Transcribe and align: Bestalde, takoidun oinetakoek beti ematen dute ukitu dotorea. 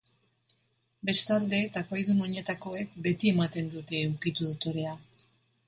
Bestalde, 1.09 1.59
takoidun 1.75 2.25
oinetakoek 2.29 2.97
beti 3.09 3.31
ematen 3.35 3.71
dute 3.77 4.03
ukitu 4.17 4.51
dotorea. 4.51 4.99